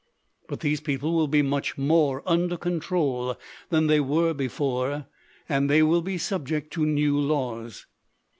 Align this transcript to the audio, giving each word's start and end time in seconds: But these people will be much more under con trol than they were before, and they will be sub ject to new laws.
But 0.47 0.61
these 0.61 0.81
people 0.81 1.13
will 1.13 1.27
be 1.27 1.43
much 1.43 1.77
more 1.77 2.23
under 2.25 2.57
con 2.57 2.79
trol 2.79 3.37
than 3.69 3.85
they 3.85 3.99
were 3.99 4.33
before, 4.33 5.05
and 5.47 5.69
they 5.69 5.83
will 5.83 6.01
be 6.01 6.17
sub 6.17 6.47
ject 6.47 6.71
to 6.73 6.87
new 6.87 7.19
laws. 7.19 7.85